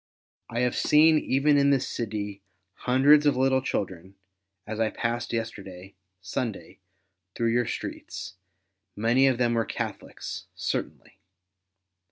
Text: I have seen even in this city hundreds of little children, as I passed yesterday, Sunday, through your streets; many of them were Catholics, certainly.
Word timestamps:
I 0.49 0.61
have 0.61 0.75
seen 0.75 1.19
even 1.19 1.59
in 1.59 1.69
this 1.69 1.87
city 1.87 2.41
hundreds 2.73 3.27
of 3.27 3.37
little 3.37 3.61
children, 3.61 4.15
as 4.65 4.79
I 4.79 4.89
passed 4.89 5.31
yesterday, 5.31 5.93
Sunday, 6.21 6.79
through 7.35 7.51
your 7.51 7.67
streets; 7.67 8.33
many 8.95 9.27
of 9.27 9.37
them 9.37 9.53
were 9.53 9.63
Catholics, 9.63 10.47
certainly. 10.55 11.19